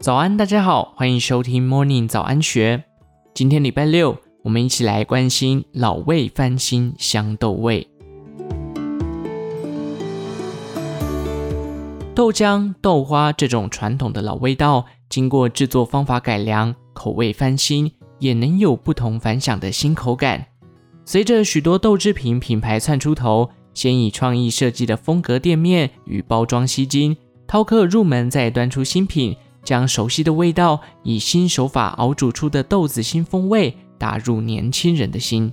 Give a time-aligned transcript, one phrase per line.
[0.00, 2.84] 早安，大家好，欢迎收听 Morning 早安学。
[3.34, 7.88] 今天礼拜六，我们一起来关心老味翻新香豆味。
[12.14, 17.90] 豆浆、豆花这种传统的老味道，经过制作方法改良，口味翻新，
[18.20, 20.46] 也能有不同凡响的新口感。
[21.04, 27.14] 随着许多豆制品品牌窜出头，先以创意设计的风格店面与包装吸睛，
[27.46, 29.36] 饕客入门，再端出新品。
[29.62, 35.52] 将熟悉的味道以新手法熬煮出的豆子新风味打入年轻人的心。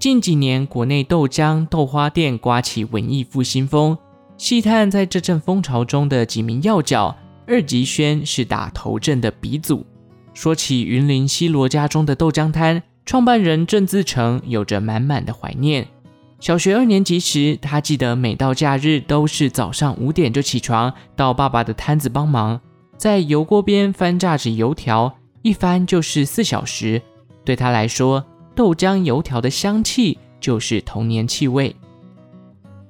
[0.00, 3.96] 近几年，国内豆浆、豆花店刮起文艺复兴风。
[4.36, 9.86] 细探在这阵风潮中的几名要角，二级轩是打头阵的鼻祖。
[10.34, 15.86] 说起云林西螺家中的豆浆摊，创办人郑自成有着满满的怀念。
[16.38, 22.60] 小学二年级时，他记得每到假日都是早上五点就起床，到爸爸的摊子帮忙。
[22.98, 27.00] 在油锅边翻炸着油条，一翻就是四小时。
[27.44, 31.74] 对他来说，豆浆油条的香气就是童年气味。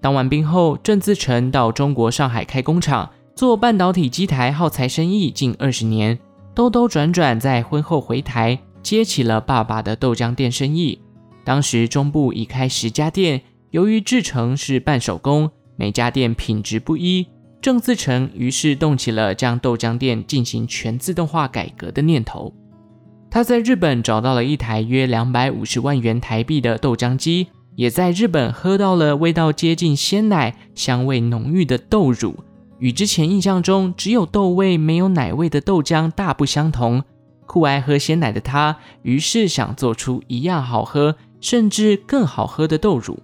[0.00, 6.18] 当完兵后，郑自成到中国上海开工厂，做半导体机台耗材生意近二十年。
[6.54, 11.00] 兜兜转转，在婚后回台，接起了爸爸的豆浆店生意。
[11.44, 17.26] 当时中部已开十家店，由于制成是半手工，每家店品质不一。
[17.60, 22.52] 郑自成于是动起了将豆浆店进行全自动化改革的念头。
[23.30, 32.36] 他在日本找到了一台约两百五十万元台币的豆浆机，也在日本喝到了味道接近鲜奶、香味浓郁的豆乳，
[32.78, 37.02] 与之前印象中只有豆味没有奶味的豆浆大不相同。
[37.46, 43.18] 酷爱喝鲜奶的他，于是想做出一样好喝，甚至更好喝的豆乳。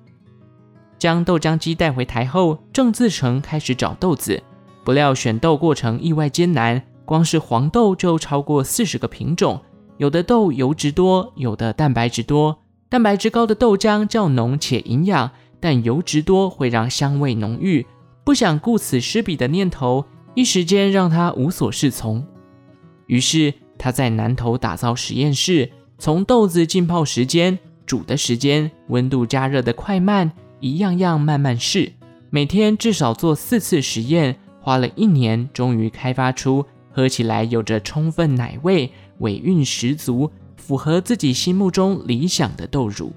[0.98, 4.42] 将豆浆机带回台后，郑自成开始找豆子，
[4.84, 9.58] 不料选豆过程意外艰难，光是黄豆就超过四十个品种，
[9.96, 12.58] 有的豆油脂多，有的蛋白质多。
[12.90, 17.86] 蛋白质高的豆浆较浓且营养，但油脂多会让香味浓郁。
[18.22, 20.04] 不想顾此失彼的念头，
[20.34, 22.26] 一时间让他无所适从。
[23.06, 27.58] 于是他在南头打造实验室，从豆子浸泡时间、
[27.90, 30.30] 煮的时间、温度加热的快慢。
[30.60, 31.92] 一样样慢慢试，
[32.30, 43.12] 每天至少做四次实验，花了一年，终于开发出喝起来有着充分奶味、尾韵十足、符合自己心目中理想的豆乳。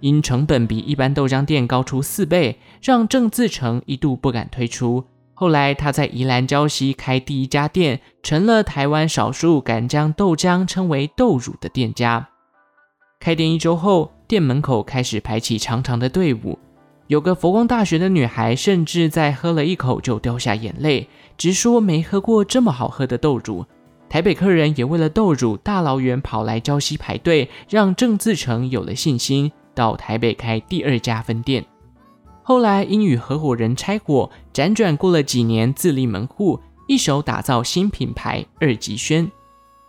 [0.00, 5.04] 因成本比一般豆浆店高出四倍，让郑自成一度不敢推出。
[5.34, 12.30] 后来他在宜兰礁溪开第一家店，成了台湾少数敢将豆浆称为豆乳的店家。
[13.22, 16.58] 开店一周后，店门口开始排起长长的队伍，
[17.06, 21.06] 有个佛光大学的女孩甚至在喝了一口就掉下眼泪，
[21.38, 23.64] 直说没喝过这么好喝的豆乳。
[24.08, 31.64] 台北客人也为了豆乳大老远跑来礁溪排队，让郑自成有了信心，到台北开第二家分店。
[32.42, 39.30] 后来因与合伙人拆伙，辗转过了几年，自立门户，一手打造新品牌二级轩，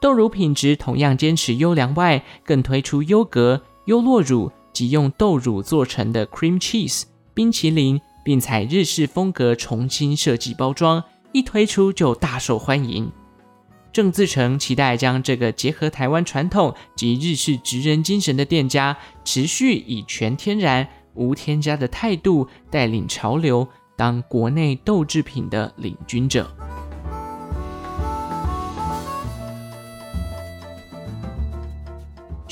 [0.03, 3.61] 豆乳品质同样坚持优良外，更推出优格。
[3.85, 7.03] 优酪乳及用豆乳做成的 cream cheese
[7.33, 13.09] 冰淇淋，并采日式风格重新设计包装，一推出就大受欢迎。
[13.93, 23.65] 郑自成期待将这个结合台湾传统及日式职人精神的店家，持续以全天然、无添加的态度带领潮流，
[23.95, 26.53] 当国内豆制品的领军者。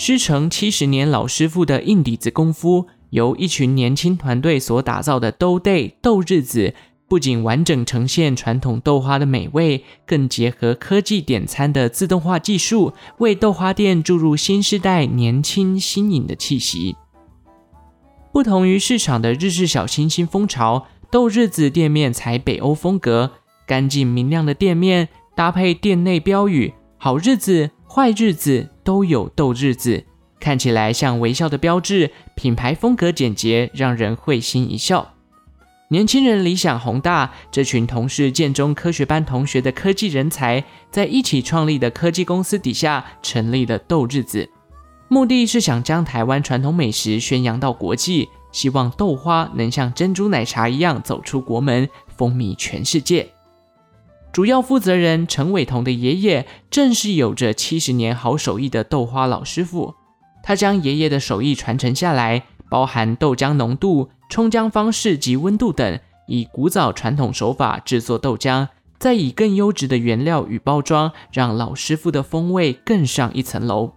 [0.03, 6.73] 师承七十年老师傅的硬底子功夫，由一群年轻团队所打造的豆 day 豆日子，
[7.07, 16.95] 不仅完整呈现传统豆花的美味，更结合科技点餐的自动化技术，为豆花店注入新时代年轻新颖的气息。
[18.33, 23.33] 不同于市场的日式小清新风潮，豆日子店面采北欧风格，
[23.67, 27.69] 干净明亮的店面搭配店内标语“好日子”。
[27.93, 30.05] 坏日子都有豆日子，
[30.39, 35.15] 看起来像微笑的标志，品牌风格简洁，让人会心一笑。
[35.89, 44.49] 年轻人理想宏大，这群同是建中科学班同学的科技人才，在一起创立的科技公司底下成立了豆日子，
[45.09, 53.30] 目的是想将台湾传统美食宣扬到国际，希望豆花能像珍珠奶茶一样走出国门，风靡全世界。
[54.33, 59.95] 主要负责人陈伟彤的爷爷正是有着七十年好手艺的豆花老师傅，
[60.41, 73.91] 他将爷爷的手艺传承下来，包含豆浆浓度、冲浆方式及温度等，以古早传统手法制作豆浆，再以更优质的原料与包装，让老师傅的风味更上一层楼。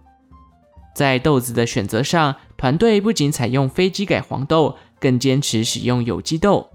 [0.93, 6.69] 在豆子的选择上，团队不仅采用非机改黄豆，更坚持使用有机豆。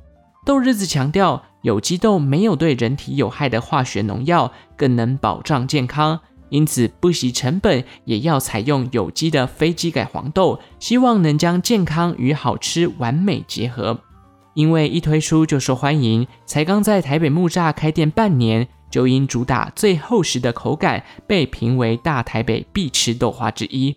[0.47, 6.21] 豆日子强调，有机豆没有对人体有害的化学农药，更能保障健康。
[6.49, 14.01] 因此，不惜成本也要采用有机的非基改黄豆，希望能将健康与好吃完美结合。
[14.55, 23.97] 因为一推出就受欢迎，才刚在台北木栅开店半年，就因主打最厚实的口感，被评为大台北必吃豆花之一。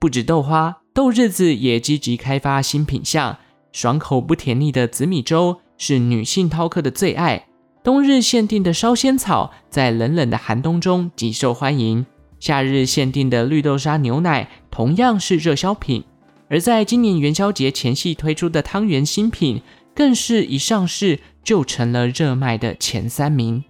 [0.00, 3.38] 不止豆花，豆日子也积极开发新品项。
[3.72, 7.46] 爽口不甜腻的紫米粥是女性饕客的最爱。
[7.82, 12.04] 冬日限定的烧仙草在冷冷的寒冬中极受欢迎。
[12.40, 16.04] 夏日限定的绿豆沙牛奶同样是热销品。
[16.48, 19.62] 而在今年元宵节前夕推出的汤圆新品，
[19.94, 23.64] 更是一上市就成了热卖的前三名。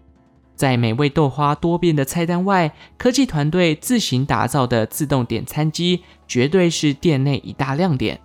[0.54, 8.20] 在美味豆花多变的菜单外，科技团队自行打造的自动点餐机绝对是店内一大亮点。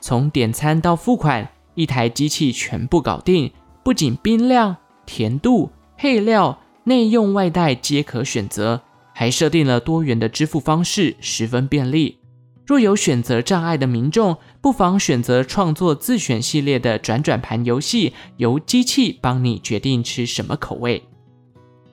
[0.00, 1.48] 从点餐到付款，
[1.78, 3.52] 一台机器全部搞定。
[3.84, 4.76] 不仅冰量、
[5.06, 8.82] 甜度、配料、内用外带皆可选择，
[9.14, 12.18] 还设定了多元的支付方式，十分便利。
[12.66, 21.04] 若有选择障碍的民众，不妨选择创作自选系列的转转盘游戏，由机器帮你决定吃什么口味。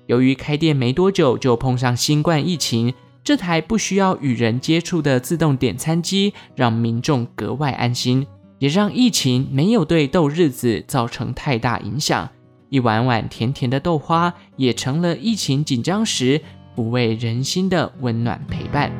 [0.07, 2.93] 由于开店没多久就碰上新冠疫情，
[3.23, 8.27] 这台不需要与人接触的自动点餐机让民众格外安心，
[8.60, 12.30] 也让疫情没有对豆日子造成太大影响。
[12.69, 16.42] 一碗碗甜甜的豆花也成了疫情紧张时
[16.75, 18.92] 抚慰人心的温暖陪伴。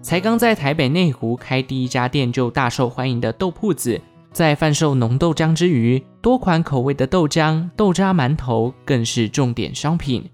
[0.00, 4.00] 才刚在台北内湖开第一家店就大受欢迎的豆铺子。
[4.32, 10.28] 在贩售浓豆浆之余，多款口味的豆浆、豆渣馒头更是重点商品。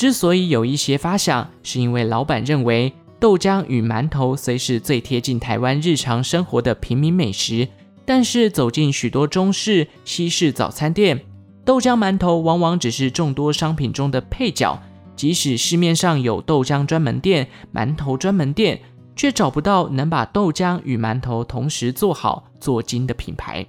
[0.00, 7.68] 之所以有一些发想，是因为老板认为豆浆与馒头虽是最贴近台湾日常生活的平民美食，
[8.06, 11.20] 但是走进许多中式、西式早餐店，
[11.66, 14.82] 豆浆馒头往往只是众多商品中的配角。
[15.14, 18.80] 即使市面上有豆浆专门店、馒头专门店。
[19.16, 23.66] 却找不到能把豆浆与馒头同时做好做精的品牌。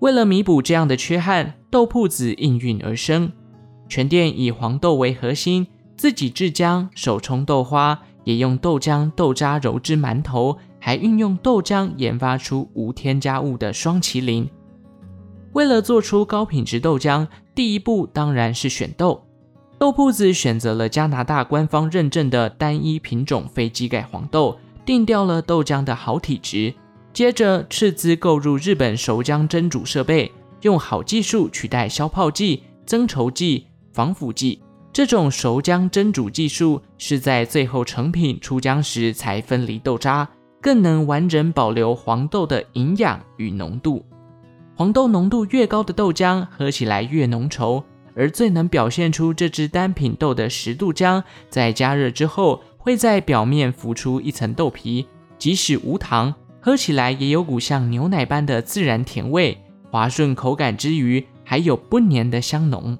[0.00, 3.30] 为了弥补这样的缺憾，豆铺子应运而生。
[3.88, 5.66] 全店以黄豆为核心，
[5.96, 14.48] 自己制浆、手冲豆花，也用豆浆、豆渣揉制馒头，还运用豆浆研发出无添加物的双麒麟。
[15.52, 19.24] 为了做出高品质豆浆，第一步当然是选豆。
[19.78, 24.58] 豆铺子选择了加拿大官方认证的单一品种非机改黄豆。
[24.86, 26.74] 定调了豆浆的好体质，
[27.14, 30.30] 接着斥资购入日本熟浆蒸煮设备，
[30.60, 34.60] 用好技术取代消泡剂、增稠剂、防腐剂。
[34.92, 40.28] 这种熟浆蒸煮技术是在最后成品出浆时才分离豆渣，
[40.60, 44.04] 更能完整保留黄豆的营养与浓度。
[44.76, 47.82] 黄豆浓度越高的豆浆，喝起来越浓稠，
[48.14, 52.60] 而最能表现出这支单品豆的十度浆，在加热之后。
[52.76, 55.06] 会在表面浮出一层豆皮，
[55.38, 59.56] 即使无糖，喝起来也有股像牛奶般的自然甜味，
[59.90, 62.98] 滑顺口感之余，还有不粘的香浓。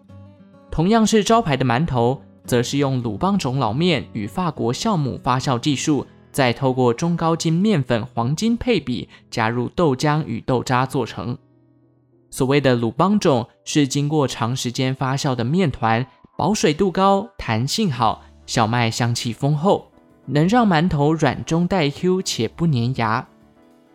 [0.74, 11.38] 同样是招牌的馒头，则是用鲁邦种老面与法国酵母发酵技术，再透过中高筋面粉黄金配比，加入豆浆与豆渣做成。
[12.28, 16.04] 所谓的鲁邦种，是经过长时间发酵的面团，
[16.36, 18.22] 保水度高，弹性好。
[18.44, 19.92] 小麦香气丰厚，
[20.26, 23.24] 能让馒头软中带 Q 且不粘牙。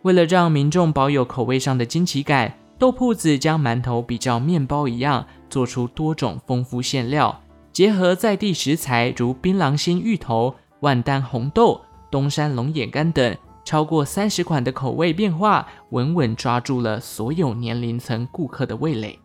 [0.00, 7.42] 为了让民众保有口味上的惊奇感，豆铺子将馒头比较面包一样，做出多种丰富馅料，
[7.74, 19.18] 结合在地食材如槟榔心芋头、万丹红豆、东山龙眼干等，超过三十款的口味变化，稳稳抓住了所有年龄层顾客的味蕾。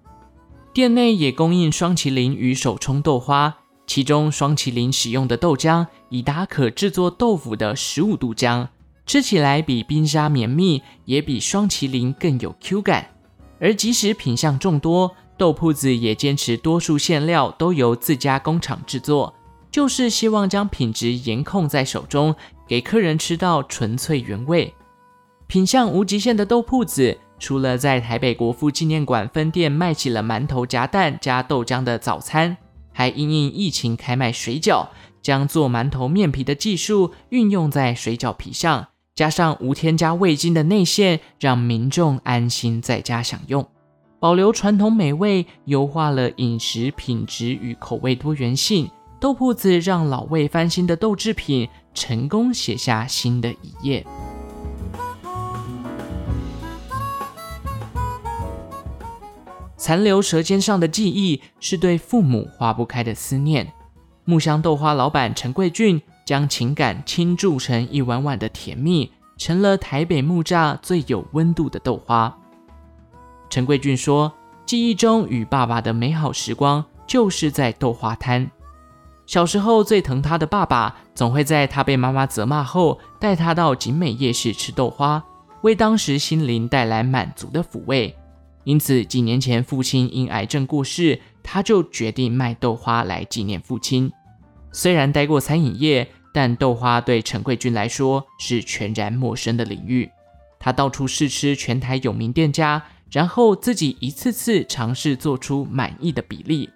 [0.73, 3.55] 店内也供应双麒麟与手冲豆花。
[3.87, 8.67] 其中双麒麟使用的豆浆，已达可制作豆腐的十五度浆，
[9.05, 13.11] 吃起来比冰沙绵密，也比双麒麟更有 Q 感。
[13.59, 19.33] 而即使品相众多，豆铺子也坚持多数馅料都由自家工厂制作，
[19.71, 22.35] 就是希望将品质严控在手中，
[22.67, 24.73] 给客人吃到纯粹原味。
[25.47, 32.57] 品相无极限的豆铺子，除了在台北国父纪念馆分店卖起了馒头夹蛋加豆浆的早餐。
[32.91, 34.87] 还因应疫情开卖水饺，
[35.21, 43.65] 将做馒头面皮的技术运用在水饺皮上，加上无添加味精的内馅，让民众安心在家享用，
[44.19, 48.91] 保留传统美味，优化了饮食品质与口味多元性。
[49.21, 54.05] 豆铺子让老味翻新的豆制品成功写下新的一页。
[59.77, 63.71] 残留舌尖上的记忆，是对父母化不开的思念。
[64.25, 72.35] 木香豆花老板陈贵俊将情感倾注成一碗碗的甜蜜，成了台北木栅最有温度的豆花。
[73.49, 74.33] 陈贵俊说
[74.65, 78.49] ：“记忆中与爸爸的美好时光，就是在豆花摊。
[79.27, 85.23] 小时候最疼他的爸爸，总会在他被妈妈责骂后，带他到景美夜市吃豆花，
[85.61, 88.15] 为当时心灵带来满足的抚慰。
[88.63, 94.11] 因此，几年前父亲因癌症过世。”他就决定卖豆花来纪念父亲。
[94.75, 100.11] 虽然待过餐饮业，但豆花对陈贵君来说是全然陌生的领域。
[100.59, 106.69] 他到处试吃全台有名店家，然后自己一次次尝试做出满意的比例。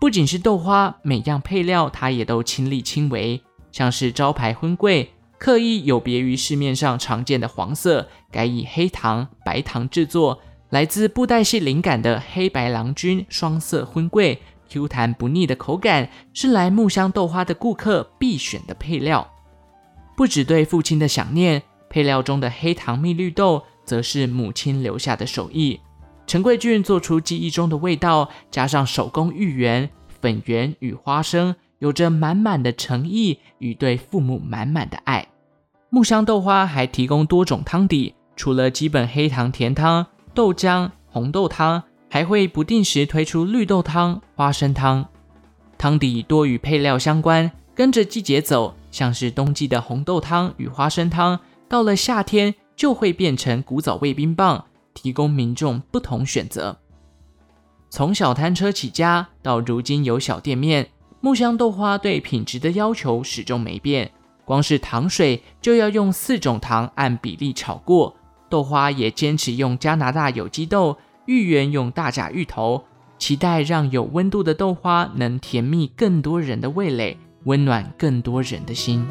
[0.00, 3.42] 不仅是豆花，每样配料他也都亲力亲为。
[3.72, 10.40] 像是招牌荤桂，刻意有别于市面上常见的黄色，改以黑糖、白糖制作。
[10.70, 19.26] 来自布袋戏灵感的黑白郎君双色荤桂，Q 弹不腻的口感是来木香豆花的顾客必选的配料。
[20.16, 25.80] 不只对父亲的想念，配料中的黑糖蜜绿豆则是母亲留下的手艺。
[26.26, 29.88] 陈贵俊做出记忆中的味道，加上手工芋圆、
[30.20, 35.26] 粉圆与花生，有着满满的诚意与对父母满满的爱。
[35.90, 40.06] 木香豆花还提供多种汤底，除了基本黑糖甜汤。
[40.34, 45.06] 豆浆、红豆汤还会不定时推出绿豆汤、花生汤，
[45.76, 56.78] 汤底多与配料相关，跟着季节走，像是冬季的红豆汤与花生汤，到了夏天就会变成古早味冰棒，提供民众不同选择。
[57.90, 60.88] 从小摊车起家到如今有小店面，
[61.20, 64.10] 木香豆花对品质的要求始终没变，
[64.44, 68.14] 光是糖水就要用四种糖按比例炒过。
[68.48, 72.84] 豆花也坚持用加拿大有机豆，芋圆用大甲芋头，
[73.18, 79.06] 期待让有温度的豆花能甜蜜更多人的味蕾，温暖更多人的心。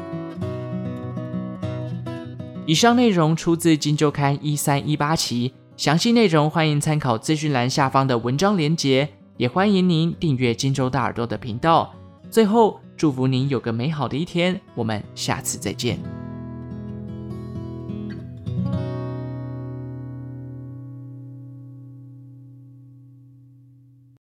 [2.65, 9.07] 以上内容出自《今周刊》一三一八期，详细内容欢迎参考资讯栏下方的文章连结，
[9.37, 11.93] 也欢迎您订阅今周大耳朵的频道。
[12.31, 16.14] 最后，祝福您有个美好的一天，我们下次再见。